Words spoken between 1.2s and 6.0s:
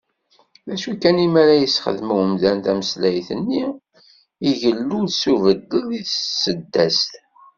mi ara yesexdam umdan tameslayt-nni, igellu-d s ubeddel